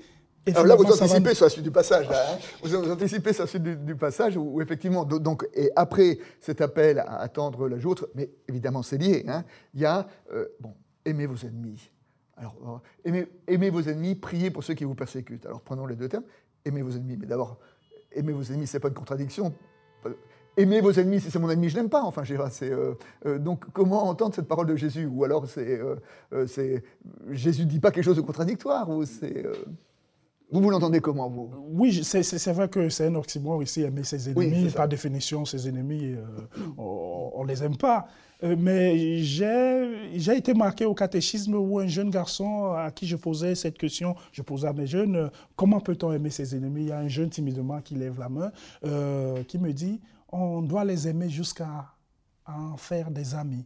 alors 0.53 0.65
là, 0.65 0.75
vous 0.75 0.85
anticipez 0.85 1.33
sur 1.33 1.45
la 1.45 1.49
suite 1.49 1.63
du 1.63 1.71
passage. 1.71 2.07
Hein. 2.09 2.37
vous, 2.61 2.91
anticipez 2.91 3.33
sur 3.33 3.43
la 3.43 3.47
suite 3.47 3.63
du, 3.63 3.95
passage 3.95 4.37
où, 4.37 4.61
effectivement, 4.61 5.03
donc, 5.05 5.47
et 5.53 5.71
après 5.75 6.19
cet 6.39 6.61
appel 6.61 6.99
à 6.99 7.19
attendre 7.19 7.67
la 7.67 7.79
joute, 7.79 8.05
mais 8.13 8.29
évidemment 8.47 8.83
c'est 8.83 8.97
lié, 8.97 9.25
hein, 9.27 9.43
il 9.73 9.81
y 9.81 9.85
a, 9.85 10.07
euh, 10.33 10.45
bon, 10.59 10.73
aimez 11.03 11.25
vos 11.25 11.37
ennemis. 11.37 11.89
Alors, 12.37 12.81
euh, 13.07 13.25
aimez, 13.47 13.69
vos 13.69 13.81
ennemis, 13.81 14.15
priez 14.15 14.51
pour 14.51 14.63
ceux 14.63 14.73
qui 14.73 14.83
vous 14.83 14.95
persécutent. 14.95 15.45
Alors 15.45 15.61
prenons 15.61 15.87
les 15.87 15.95
deux 15.95 16.09
termes, 16.09 16.25
aimez 16.65 16.81
vos 16.81 16.91
ennemis. 16.91 17.17
Mais 17.17 17.27
d'abord, 17.27 17.57
aimez 18.11 18.33
vos 18.33 18.43
ennemis, 18.43 18.67
c'est 18.67 18.79
pas 18.79 18.89
une 18.89 18.93
contradiction. 18.93 19.53
Aimez 20.57 20.79
vos 20.79 20.91
ennemis, 20.91 21.21
si 21.21 21.31
c'est 21.31 21.39
mon 21.39 21.49
ennemi, 21.49 21.69
je 21.69 21.75
l'aime 21.75 21.89
pas. 21.89 22.03
Enfin, 22.03 22.23
c'est 22.49 22.71
euh, 22.71 22.95
donc 23.39 23.65
comment 23.73 24.07
entendre 24.07 24.35
cette 24.35 24.47
parole 24.47 24.67
de 24.67 24.75
Jésus? 24.75 25.05
Ou 25.05 25.23
alors 25.23 25.47
c'est, 25.47 25.81
c'est 26.47 26.83
Jésus 27.31 27.65
dit 27.65 27.79
pas 27.79 27.91
quelque 27.91 28.05
chose 28.05 28.17
de 28.17 28.21
contradictoire 28.21 28.89
ou 28.89 29.05
c'est 29.05 29.43
vous, 30.51 30.61
vous 30.61 30.69
l'entendez 30.69 30.99
comment, 30.99 31.29
vous? 31.29 31.49
Oui, 31.69 32.03
c'est 32.03 32.51
vrai 32.53 32.69
que 32.69 32.89
c'est 32.89 33.07
un 33.07 33.15
oxymore 33.15 33.63
ici, 33.63 33.81
aimer 33.81 34.03
ses 34.03 34.29
ennemis. 34.29 34.69
par 34.69 34.87
définition, 34.87 35.43
ses 35.43 35.67
ennemis, 35.67 36.13
euh, 36.13 36.23
on 36.77 37.43
ne 37.43 37.47
les 37.47 37.63
aime 37.63 37.77
pas. 37.77 38.07
Euh, 38.43 38.55
mais 38.57 39.23
j'ai 39.23 40.37
été 40.37 40.53
marqué 40.53 40.85
au 40.85 40.93
catéchisme 40.93 41.55
où 41.55 41.79
un 41.79 41.87
jeune 41.87 42.09
garçon 42.09 42.73
à 42.73 42.91
qui 42.91 43.07
je 43.07 43.15
posais 43.15 43.55
cette 43.55 43.77
question, 43.77 44.15
je 44.31 44.41
posais 44.41 44.67
à 44.67 44.73
mes 44.73 44.85
jeunes, 44.85 45.15
euh, 45.15 45.29
comment 45.55 45.79
peut-on 45.79 46.11
aimer 46.11 46.29
ses 46.29 46.55
ennemis? 46.55 46.83
Il 46.83 46.89
y 46.89 46.91
a 46.91 46.99
un 46.99 47.07
jeune 47.07 47.29
timidement 47.29 47.81
qui 47.81 47.95
lève 47.95 48.19
la 48.19 48.29
main, 48.29 48.51
qui 49.47 49.57
me 49.57 49.71
dit, 49.73 49.99
on 50.31 50.61
doit 50.61 50.85
les 50.85 51.07
aimer 51.07 51.29
jusqu'à 51.29 51.93
en 52.45 52.77
faire 52.77 53.09
des 53.09 53.33
amis. 53.33 53.65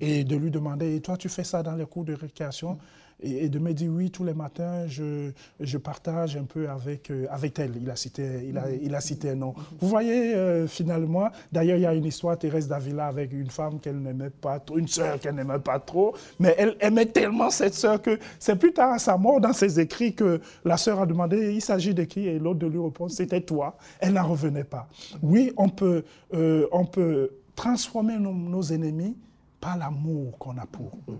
Et 0.00 0.22
de 0.22 0.36
lui 0.36 0.52
demander, 0.52 0.94
et 0.94 1.00
toi 1.00 1.16
tu 1.16 1.28
fais 1.28 1.44
ça 1.44 1.62
dans 1.62 1.74
les 1.74 1.84
cours 1.84 2.04
de 2.04 2.14
récréation? 2.14 2.78
Et, 3.22 3.48
de 3.48 3.58
me 3.58 3.72
dire 3.72 3.90
oui, 3.92 4.10
tous 4.10 4.24
les 4.24 4.34
matins, 4.34 4.86
je, 4.86 5.30
je 5.58 5.78
partage 5.78 6.36
un 6.36 6.44
peu 6.44 6.68
avec, 6.68 7.10
euh, 7.10 7.26
avec 7.30 7.58
elle. 7.58 7.72
Il 7.80 7.90
a, 7.90 7.96
cité, 7.96 8.46
il, 8.48 8.56
a, 8.58 8.70
il 8.70 8.94
a 8.94 9.00
cité 9.00 9.30
un 9.30 9.34
nom. 9.36 9.54
Vous 9.80 9.88
voyez, 9.88 10.34
euh, 10.34 10.66
finalement, 10.66 11.28
d'ailleurs, 11.52 11.76
il 11.76 11.82
y 11.82 11.86
a 11.86 11.94
une 11.94 12.04
histoire, 12.04 12.38
Thérèse 12.38 12.68
Davila, 12.68 13.06
avec 13.06 13.32
une 13.32 13.50
femme 13.50 13.78
qu'elle 13.80 14.00
n'aimait 14.00 14.30
pas 14.30 14.60
trop, 14.60 14.78
une 14.78 14.88
sœur 14.88 15.18
qu'elle 15.20 15.34
n'aimait 15.34 15.58
pas 15.58 15.78
trop, 15.78 16.14
mais 16.38 16.54
elle 16.58 16.76
aimait 16.80 17.06
tellement 17.06 17.50
cette 17.50 17.74
sœur 17.74 18.00
que 18.00 18.18
c'est 18.38 18.56
plus 18.56 18.72
tard 18.72 18.92
à 18.92 18.98
sa 18.98 19.16
mort, 19.16 19.40
dans 19.40 19.52
ses 19.52 19.80
écrits, 19.80 20.14
que 20.14 20.40
la 20.64 20.76
sœur 20.76 21.00
a 21.00 21.06
demandé, 21.06 21.54
il 21.54 21.62
s'agit 21.62 21.94
de 21.94 22.04
qui? 22.04 22.26
Et 22.26 22.38
l'autre 22.38 22.60
de 22.60 22.66
lui 22.66 22.80
répondre, 22.80 23.10
c'était 23.10 23.40
toi. 23.40 23.76
Elle 24.00 24.14
n'en 24.14 24.26
revenait 24.26 24.64
pas. 24.64 24.88
Oui, 25.22 25.52
on 25.56 25.68
peut, 25.68 26.04
euh, 26.34 26.66
on 26.72 26.84
peut 26.84 27.30
transformer 27.54 28.18
nos 28.18 28.62
ennemis 28.62 29.16
pas 29.60 29.76
l'amour 29.76 30.38
qu'on 30.38 30.56
a 30.56 30.66
pour. 30.66 30.98
Eux. 31.08 31.18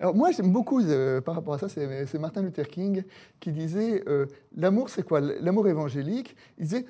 Alors 0.00 0.14
moi, 0.14 0.30
j'aime 0.30 0.52
beaucoup, 0.52 0.80
euh, 0.80 1.20
par 1.20 1.34
rapport 1.34 1.54
à 1.54 1.58
ça, 1.58 1.68
c'est 1.68 2.18
Martin 2.18 2.42
Luther 2.42 2.68
King 2.68 3.02
qui 3.40 3.52
disait, 3.52 4.04
euh, 4.06 4.26
l'amour, 4.54 4.88
c'est 4.88 5.02
quoi? 5.02 5.20
L'amour 5.20 5.66
évangélique, 5.68 6.36
il 6.58 6.64
disait, 6.64 6.86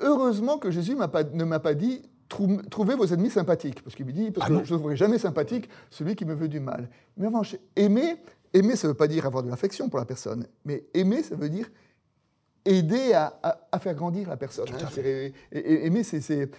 heureusement 0.00 0.58
que 0.58 0.70
Jésus 0.70 0.94
ne 0.94 1.44
m'a 1.44 1.60
pas 1.60 1.74
dit, 1.74 2.02
trouvez 2.28 2.94
vos 2.94 3.06
ennemis 3.06 3.30
sympathiques, 3.30 3.82
parce 3.82 3.94
qu'il 3.94 4.06
me 4.06 4.12
dit, 4.12 4.30
parce 4.30 4.50
ah 4.50 4.58
que 4.58 4.64
je 4.64 4.72
ne 4.72 4.78
trouverai 4.78 4.96
jamais 4.96 5.18
sympathique 5.18 5.68
celui 5.90 6.14
qui 6.14 6.24
me 6.24 6.34
veut 6.34 6.48
du 6.48 6.60
mal. 6.60 6.88
Mais 7.16 7.26
en 7.26 7.30
revanche, 7.30 7.56
aimer, 7.76 8.16
aimer, 8.52 8.76
ça 8.76 8.86
ne 8.86 8.92
veut 8.92 8.96
pas 8.96 9.08
dire 9.08 9.26
avoir 9.26 9.42
de 9.42 9.50
l'affection 9.50 9.88
pour 9.88 9.98
la 9.98 10.04
personne, 10.04 10.46
mais 10.64 10.84
aimer, 10.94 11.22
ça 11.22 11.36
veut 11.36 11.48
dire 11.48 11.68
aider 12.68 13.12
à, 13.14 13.78
faire 13.78 13.94
grandir 13.94 14.28
la 14.28 14.36
personne. 14.36 14.68
Hein. 14.68 15.30
aimer, 15.52 16.02
c'est 16.02 16.50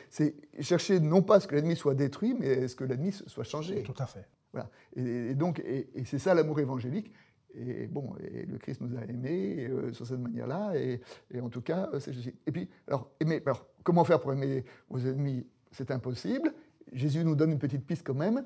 chercher 0.60 1.00
non 1.00 1.22
pas 1.22 1.36
à 1.36 1.40
ce 1.40 1.48
que 1.48 1.56
l'ennemi 1.56 1.76
soit 1.76 1.96
détruit, 1.96 2.36
mais 2.38 2.64
à 2.64 2.68
ce 2.68 2.76
que 2.76 2.84
l'ennemi 2.84 3.12
soit 3.12 3.44
changé. 3.44 3.84
Tout 3.84 3.94
à 4.00 4.06
fait. 4.06 4.28
Voilà. 4.52 4.70
Et, 4.96 5.36
donc, 5.36 5.60
et, 5.60 5.88
c'est 6.06 6.20
ça 6.20 6.34
l'amour 6.34 6.60
évangélique. 6.60 7.14
Et 7.56 7.88
bon, 7.88 8.16
et 8.20 8.46
le 8.46 8.58
Christ 8.58 8.82
nous 8.82 8.96
a 8.98 9.04
aimés 9.06 9.68
euh, 9.70 9.92
sur 9.92 10.06
cette 10.06 10.20
manière-là, 10.20 10.74
et, 10.76 11.02
en 11.42 11.50
tout 11.50 11.62
cas, 11.62 11.90
c'est 12.00 12.14
Jésus. 12.14 12.36
Et 12.46 12.52
puis, 12.52 12.70
alors, 12.88 13.12
aimer, 13.20 13.42
alors, 13.46 13.66
comment 13.84 14.04
faire 14.04 14.20
pour 14.20 14.34
aimer 14.34 14.64
vos 14.90 15.00
ennemis? 15.00 15.46
C'est 15.72 15.92
impossible. 15.92 16.54
Jésus 16.94 17.24
nous 17.24 17.36
donne 17.36 17.52
une 17.52 17.60
petite 17.60 17.86
piste 17.86 18.04
quand 18.06 18.16
même. 18.16 18.44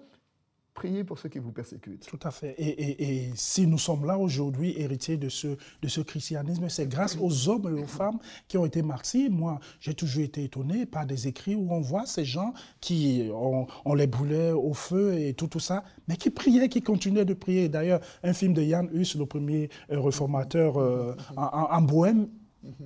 Priez 0.73 1.03
pour 1.03 1.19
ceux 1.19 1.29
qui 1.29 1.37
vous 1.37 1.51
persécutent. 1.51 2.05
Tout 2.07 2.19
à 2.23 2.31
fait. 2.31 2.55
Et, 2.57 3.29
si 3.35 3.67
nous 3.67 3.77
sommes 3.77 4.05
là 4.05 4.17
aujourd'hui, 4.17 4.73
héritiers 4.77 5.17
de 5.17 5.29
ce, 5.29 6.01
christianisme, 6.01 6.67
c'est 6.67 6.87
grâce 6.87 7.15
aux 7.19 7.47
hommes 7.47 7.77
et 7.77 7.81
aux 7.81 7.87
femmes 7.87 8.17
qui 8.47 8.57
ont 8.57 8.65
été 8.65 8.81
marqués. 8.81 9.29
Moi, 9.29 9.59
j'ai 9.79 9.93
toujours 9.93 10.23
été 10.23 10.43
étonné 10.43 10.85
par 10.87 11.05
des 11.05 11.27
écrits 11.27 11.53
où 11.53 11.71
on 11.71 11.79
voit 11.79 12.05
ces 12.07 12.25
gens 12.25 12.53
qui, 12.81 13.29
on, 13.33 13.93
les 13.93 14.07
brûlait 14.07 14.51
au 14.51 14.73
feu 14.73 15.13
et 15.19 15.33
tout, 15.33 15.47
tout 15.47 15.59
ça, 15.59 15.83
mais 16.07 16.15
qui 16.15 16.31
priaient, 16.31 16.69
qui 16.69 16.81
continuaient 16.81 17.25
de 17.25 17.35
prier. 17.35 17.69
D'ailleurs, 17.69 18.01
un 18.23 18.33
film 18.33 18.53
de 18.53 18.63
Jan 18.63 18.87
Hus, 18.93 19.15
le 19.15 19.25
premier 19.25 19.69
euh, 19.91 19.99
réformateur 19.99 20.77
euh, 20.77 21.15
en, 21.37 21.43
en 21.43 21.81
Bohème, 21.81 22.27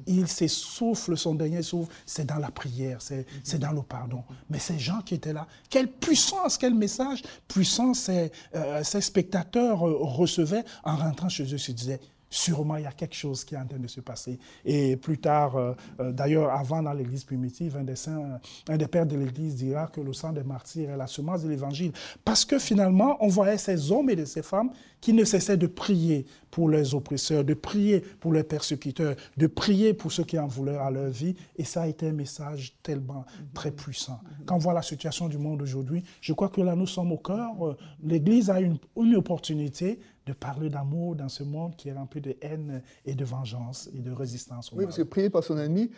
il 0.05 0.27
s'essouffle, 0.27 1.17
son 1.17 1.35
dernier 1.35 1.61
souffle, 1.61 1.91
c'est 2.05 2.25
dans 2.25 2.37
la 2.37 2.51
prière, 2.51 2.99
c'est 3.01 3.59
dans 3.59 3.71
le 3.71 3.81
pardon. 3.81 4.23
Mais 4.49 4.59
ces 4.59 4.79
gens 4.79 5.01
qui 5.01 5.15
étaient 5.15 5.33
là, 5.33 5.47
quelle 5.69 5.91
puissance, 5.91 6.57
quel 6.57 6.73
message 6.73 7.21
puissant 7.47 7.93
ces, 7.93 8.31
euh, 8.55 8.83
spectateurs 8.83 9.87
euh, 9.87 9.97
recevaient 9.99 10.63
en 10.83 10.95
rentrant 10.95 11.29
chez 11.29 11.53
eux, 11.53 11.57
se 11.57 11.71
disaient, 11.71 11.99
sûrement 12.29 12.77
il 12.77 12.83
y 12.83 12.87
a 12.87 12.91
quelque 12.91 13.15
chose 13.15 13.43
qui 13.43 13.55
est 13.55 13.57
en 13.57 13.65
train 13.65 13.79
de 13.79 13.87
se 13.87 14.01
passer. 14.01 14.39
Et 14.65 14.97
plus 14.97 15.17
tard, 15.17 15.55
euh, 15.55 15.73
d'ailleurs, 16.11 16.51
avant 16.51 16.81
dans 16.81 16.93
l'Église 16.93 17.23
primitive, 17.23 17.77
un 17.77 17.83
des, 17.83 17.95
saints, 17.95 18.39
un 18.67 18.77
des 18.77 18.87
pères 18.87 19.05
de 19.05 19.15
l'Église 19.15 19.55
dira 19.55 19.87
que 19.87 20.01
le 20.01 20.13
sang 20.13 20.31
des 20.31 20.43
martyrs 20.43 20.89
est 20.89 20.97
la 20.97 21.07
semence 21.07 21.43
de 21.43 21.49
l'Évangile. 21.49 21.91
Parce 22.25 22.45
que 22.45 22.59
finalement, 22.59 23.17
on 23.21 23.27
voyait 23.27 23.57
ces 23.57 23.91
hommes 23.91 24.09
et 24.09 24.25
ces 24.25 24.43
femmes 24.43 24.71
qui 24.99 25.13
ne 25.13 25.23
cessaient 25.23 25.57
de 25.57 25.67
prier 25.67 26.25
pour 26.49 26.69
leurs 26.69 26.95
oppresseurs, 26.95 27.43
de 27.43 27.53
prier 27.53 27.99
pour 27.99 28.31
leurs 28.31 28.47
persécuteurs, 28.47 29.15
de 29.37 29.47
prier 29.47 29.93
pour 29.93 30.11
ceux 30.11 30.23
qui 30.23 30.39
en 30.39 30.47
voulaient 30.47 30.77
à 30.77 30.89
leur 30.89 31.09
vie. 31.09 31.35
Et 31.55 31.63
ça 31.63 31.83
a 31.83 31.87
été 31.87 32.09
un 32.09 32.13
message 32.13 32.75
tellement 32.81 33.25
très 33.53 33.71
puissant. 33.71 34.19
Quand 34.45 34.55
on 34.55 34.59
voit 34.59 34.73
la 34.73 34.81
situation 34.81 35.27
du 35.27 35.37
monde 35.37 35.61
aujourd'hui, 35.61 36.03
je 36.21 36.33
crois 36.33 36.49
que 36.49 36.61
là, 36.61 36.75
nous 36.75 36.87
sommes 36.87 37.11
au 37.11 37.17
cœur. 37.17 37.77
L'Église 38.03 38.49
a 38.49 38.59
une 38.59 39.15
opportunité 39.15 39.99
de 40.27 40.33
parler 40.33 40.69
d'amour 40.69 41.15
dans 41.15 41.29
ce 41.29 41.43
monde 41.43 41.75
qui 41.75 41.89
est 41.89 41.93
rempli 41.93 42.19
de 42.21 42.35
haine 42.41 42.83
et 43.05 43.15
de 43.15 43.25
vengeance 43.25 43.89
et 43.93 43.99
de 43.99 44.11
résistance. 44.11 44.71
oui, 44.73 44.83
parce 44.83 44.97
que 44.97 45.03
prier 45.03 45.29
par 45.29 45.43
son 45.43 45.57
ennemi, 45.57 45.89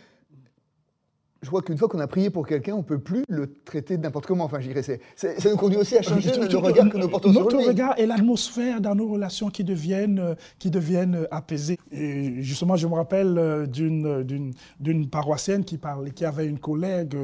je 1.41 1.47
crois 1.47 1.61
qu'une 1.61 1.77
fois 1.77 1.87
qu'on 1.87 1.99
a 1.99 2.07
prié 2.07 2.29
pour 2.29 2.45
quelqu'un, 2.45 2.73
on 2.73 2.79
ne 2.79 2.83
peut 2.83 2.99
plus 2.99 3.23
le 3.29 3.53
traiter 3.63 3.97
n'importe 3.97 4.25
comment. 4.25 4.43
Enfin, 4.43 4.59
je 4.59 4.67
dirais, 4.67 4.83
ça 5.15 5.27
nous 5.49 5.55
conduit 5.55 5.77
aussi 5.77 5.97
à 5.97 6.01
changer 6.01 6.31
le, 6.31 6.57
regard 6.57 6.89
que 6.89 6.97
nous 6.97 7.07
portons 7.07 7.31
sur 7.31 7.47
lui. 7.47 7.55
Notre 7.55 7.67
regard 7.67 7.97
et 7.97 8.05
l'atmosphère 8.05 8.81
dans 8.81 8.93
nos 8.93 9.07
relations 9.07 9.49
qui 9.49 9.63
deviennent, 9.63 10.19
euh, 10.19 10.35
qui 10.57 10.69
deviennent 10.69 11.15
euh, 11.15 11.27
apaisées. 11.31 11.77
Et 11.91 12.41
justement, 12.41 12.75
je 12.75 12.87
me 12.87 12.93
rappelle 12.93 13.37
euh, 13.37 13.65
d'une 13.65 15.09
paroissienne 15.09 15.63
qui, 15.63 15.77
parlait, 15.77 16.11
qui 16.11 16.25
avait 16.25 16.45
une 16.45 16.59
collègue, 16.59 17.15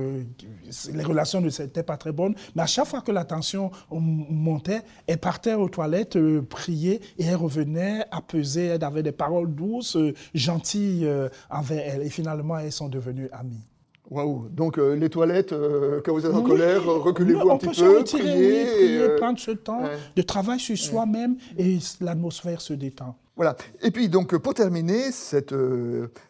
les 0.93 1.03
relations 1.03 1.41
ne 1.41 1.49
s'étaient 1.49 1.83
pas 1.83 1.97
très 1.97 2.13
bonnes, 2.13 2.35
mais 2.55 2.63
à 2.63 2.67
chaque 2.67 2.87
fois 2.87 3.01
que 3.01 3.11
la 3.11 3.25
tension 3.25 3.69
montait, 3.91 4.81
elle 5.07 5.17
partait 5.17 5.55
aux 5.55 5.69
toilettes, 5.69 6.17
prier, 6.49 7.01
et 7.17 7.25
elle 7.25 7.35
revenait 7.35 8.05
apaisée, 8.11 8.67
elle 8.67 8.83
avait 8.83 9.03
des 9.03 9.11
paroles 9.11 9.53
douces, 9.53 9.97
gentilles 10.33 11.07
envers 11.49 11.83
elle. 11.85 12.03
Et 12.03 12.09
finalement, 12.09 12.57
elles 12.57 12.71
sont 12.71 12.87
devenues 12.87 13.29
amies. 13.31 13.65
Waouh 14.09 14.49
Donc 14.49 14.77
euh, 14.77 14.95
les 14.95 15.09
toilettes, 15.09 15.51
euh, 15.51 16.01
quand 16.03 16.13
vous 16.13 16.25
êtes 16.25 16.33
en 16.33 16.43
colère, 16.43 16.85
reculez-vous 16.85 17.49
un 17.49 17.57
petit 17.57 17.81
peu, 17.81 18.03
priez. 18.03 18.23
prier, 18.23 18.97
euh, 18.99 19.17
prendre 19.17 19.39
ce 19.39 19.51
temps 19.51 19.83
de 20.15 20.21
travail 20.21 20.59
sur 20.59 20.77
soi-même 20.77 21.37
et 21.57 21.79
l'atmosphère 22.01 22.61
se 22.61 22.73
détend. 22.73 23.17
Voilà. 23.35 23.55
Et 23.81 23.91
puis 23.91 24.07
donc 24.07 24.37
pour 24.37 24.53
terminer, 24.53 25.11
cette, 25.11 25.53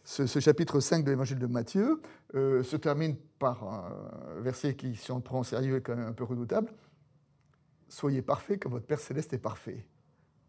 ce, 0.04 0.40
chapitre 0.40 0.80
5 0.80 1.04
de 1.04 1.12
l'évangile 1.12 1.38
de 1.38 1.48
Matthieu 1.48 2.02
se 2.34 2.76
termine 2.78 3.16
par 3.40 3.64
un 3.64 4.42
verset 4.42 4.76
qui, 4.76 4.96
si 4.96 5.12
on 5.12 5.18
le 5.18 5.22
prend 5.22 5.40
au 5.40 5.44
sérieux, 5.44 5.78
est 5.78 5.82
quand 5.82 5.96
même 5.96 6.08
un 6.08 6.14
peu 6.14 6.24
redoutable. 6.24 6.72
Soyez 7.90 8.22
parfaits 8.22 8.62
comme 8.62 8.72
votre 8.72 8.88
Père 8.88 9.00
céleste 9.00 9.34
est 9.34 9.38
parfait. 9.38 9.86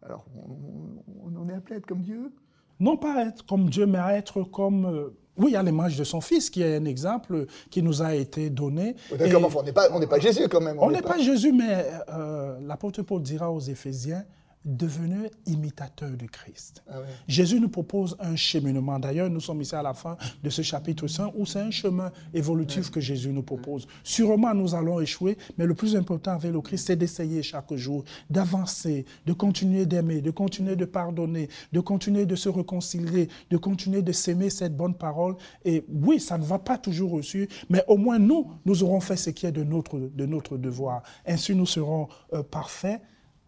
Alors 0.02 0.24
on, 0.36 1.36
on, 1.36 1.48
est 1.48 1.54
appelé 1.54 1.74
à 1.74 1.78
être 1.78 1.86
comme 1.86 2.02
Dieu? 2.02 2.32
Non 2.78 2.96
pas 2.96 3.24
être 3.26 3.44
comme 3.46 3.70
Dieu, 3.70 3.86
mais 3.86 3.98
à 3.98 4.16
être 4.16 4.42
comme 4.42 5.12
oui, 5.38 5.50
il 5.50 5.52
y 5.52 5.56
a 5.56 5.62
l'image 5.62 5.98
de 5.98 6.04
son 6.04 6.20
fils 6.20 6.48
qui 6.48 6.62
est 6.62 6.76
un 6.76 6.84
exemple 6.86 7.46
qui 7.70 7.82
nous 7.82 8.02
a 8.02 8.14
été 8.14 8.48
donné. 8.48 8.96
on 9.10 9.62
n'est 9.62 9.72
pas, 9.72 9.88
pas, 9.88 10.18
Jésus 10.18 10.48
quand 10.48 10.60
même. 10.60 10.78
On 10.80 10.90
n'est 10.90 11.02
pas... 11.02 11.18
Jésus, 11.18 11.52
mais 11.52 11.86
euh, 12.08 12.58
l'apôtre 12.62 13.02
Paul 13.02 13.22
dira 13.22 13.50
aux 13.50 13.60
Éphésiens, 13.60 14.24
devenez 14.66 15.30
imitateurs 15.46 16.16
de 16.16 16.26
Christ. 16.26 16.82
Ah 16.90 16.96
Jésus 17.28 17.60
nous 17.60 17.68
propose 17.68 18.16
un 18.18 18.34
cheminement. 18.34 18.98
D'ailleurs, 18.98 19.30
nous 19.30 19.40
sommes 19.40 19.62
ici 19.62 19.74
à 19.74 19.82
la 19.82 19.94
fin 19.94 20.16
de 20.42 20.50
ce 20.50 20.62
chapitre 20.62 21.06
5 21.06 21.32
où 21.36 21.46
c'est 21.46 21.60
un 21.60 21.70
chemin 21.70 22.10
évolutif 22.34 22.90
que 22.90 23.00
Jésus 23.00 23.32
nous 23.32 23.44
propose. 23.44 23.86
Sûrement, 24.02 24.52
nous 24.54 24.74
allons 24.74 25.00
échouer, 25.00 25.38
mais 25.56 25.66
le 25.66 25.74
plus 25.74 25.94
important 25.94 26.32
avec 26.32 26.52
le 26.52 26.60
Christ, 26.60 26.88
c'est 26.88 26.96
d'essayer 26.96 27.42
chaque 27.42 27.72
jour, 27.74 28.04
d'avancer, 28.28 29.06
de 29.24 29.32
continuer 29.32 29.86
d'aimer, 29.86 30.20
de 30.20 30.32
continuer 30.32 30.74
de 30.74 30.84
pardonner, 30.84 31.48
de 31.72 31.80
continuer 31.80 32.26
de 32.26 32.34
se 32.34 32.48
réconcilier, 32.48 33.28
de 33.50 33.56
continuer 33.56 34.02
de 34.02 34.12
s'aimer 34.12 34.50
cette 34.50 34.76
bonne 34.76 34.94
parole. 34.94 35.36
Et 35.64 35.84
oui, 35.88 36.18
ça 36.18 36.38
ne 36.38 36.44
va 36.44 36.58
pas 36.58 36.76
toujours 36.76 37.12
reçu, 37.12 37.48
mais 37.70 37.84
au 37.86 37.96
moins 37.96 38.18
nous, 38.18 38.50
nous 38.64 38.82
aurons 38.82 39.00
fait 39.00 39.16
ce 39.16 39.30
qui 39.30 39.46
est 39.46 39.52
de 39.52 39.62
notre, 39.62 39.98
de 39.98 40.26
notre 40.26 40.56
devoir. 40.56 41.02
Ainsi, 41.24 41.54
nous 41.54 41.66
serons 41.66 42.08
euh, 42.32 42.42
parfaits 42.42 43.00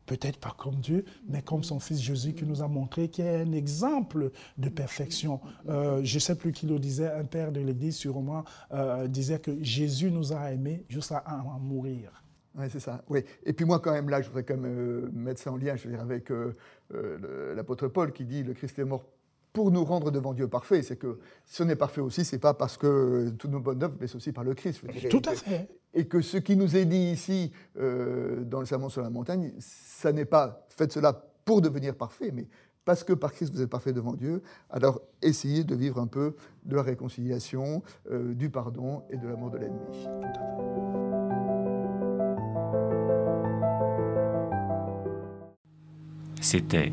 peut-être 0.08 0.38
pas 0.38 0.54
comme 0.56 0.76
Dieu, 0.76 1.04
mais 1.28 1.42
comme 1.42 1.62
son 1.62 1.78
Fils 1.78 2.00
Jésus 2.00 2.32
qui 2.32 2.44
nous 2.44 2.62
a 2.62 2.68
montré 2.68 3.08
qu'il 3.08 3.26
est 3.26 3.42
un 3.42 3.52
exemple 3.52 4.30
de 4.56 4.68
perfection. 4.68 5.40
Euh, 5.68 6.00
je 6.02 6.16
ne 6.16 6.20
sais 6.20 6.34
plus 6.34 6.50
qui 6.52 6.66
le 6.66 6.78
disait, 6.78 7.12
un 7.12 7.24
père 7.24 7.52
de 7.52 7.60
l'Église 7.60 7.96
sûrement 7.96 8.44
euh, 8.72 9.06
disait 9.06 9.38
que 9.38 9.62
Jésus 9.62 10.10
nous 10.10 10.32
a 10.32 10.50
aimés 10.50 10.84
jusqu'à 10.88 11.22
en 11.28 11.60
mourir. 11.60 12.24
Oui, 12.56 12.66
c'est 12.72 12.80
ça. 12.80 13.04
Oui. 13.08 13.20
Et 13.44 13.52
puis 13.52 13.64
moi, 13.64 13.78
quand 13.78 13.92
même, 13.92 14.08
là, 14.08 14.20
je 14.20 14.28
voudrais 14.28 14.42
quand 14.42 14.56
même 14.56 14.78
euh, 14.78 15.10
mettre 15.12 15.40
ça 15.40 15.52
en 15.52 15.56
lien 15.56 15.76
je 15.76 15.84
veux 15.84 15.94
dire, 15.94 16.00
avec 16.00 16.32
l'apôtre 17.54 17.86
Paul 17.88 18.12
qui 18.12 18.24
dit 18.24 18.42
le 18.42 18.54
Christ 18.54 18.78
est 18.78 18.84
mort 18.84 19.04
pour 19.52 19.70
nous 19.70 19.84
rendre 19.84 20.10
devant 20.10 20.34
Dieu 20.34 20.48
parfait. 20.48 20.82
C'est 20.82 20.96
que 20.96 21.18
si 21.44 21.62
on 21.62 21.68
est 21.68 21.76
parfait 21.76 22.00
aussi, 22.00 22.24
c'est 22.24 22.38
pas 22.38 22.54
parce 22.54 22.76
que 22.76 23.30
toutes 23.38 23.50
nos 23.50 23.60
bonnes 23.60 23.82
œuvres, 23.82 23.96
mais 24.00 24.06
c'est 24.06 24.16
aussi 24.16 24.32
par 24.32 24.44
le 24.44 24.54
Christ. 24.54 24.82
Tout 25.10 25.22
à 25.24 25.34
fait. 25.34 25.68
Et 25.94 26.06
que 26.06 26.20
ce 26.20 26.36
qui 26.36 26.56
nous 26.56 26.76
est 26.76 26.84
dit 26.84 27.10
ici, 27.12 27.52
euh, 27.78 28.44
dans 28.44 28.60
le 28.60 28.66
Sermon 28.66 28.88
sur 28.88 29.02
la 29.02 29.10
montagne, 29.10 29.52
ça 29.58 30.12
n'est 30.12 30.24
pas 30.24 30.66
faites 30.68 30.92
cela 30.92 31.24
pour 31.44 31.62
devenir 31.62 31.94
parfait, 31.94 32.30
mais 32.32 32.46
parce 32.84 33.04
que 33.04 33.12
par 33.12 33.32
Christ 33.32 33.52
vous 33.52 33.62
êtes 33.62 33.70
parfait 33.70 33.92
devant 33.92 34.14
Dieu, 34.14 34.42
alors 34.70 35.00
essayez 35.22 35.64
de 35.64 35.74
vivre 35.74 35.98
un 35.98 36.06
peu 36.06 36.36
de 36.64 36.76
la 36.76 36.82
réconciliation, 36.82 37.82
euh, 38.10 38.34
du 38.34 38.48
pardon 38.50 39.02
et 39.10 39.16
de 39.16 39.26
l'amour 39.28 39.50
de 39.50 39.58
l'ennemi. 39.58 40.08
C'était 46.40 46.92